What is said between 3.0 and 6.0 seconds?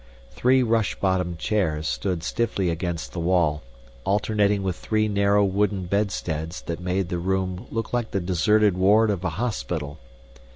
the wall, alternating with three narrow wooden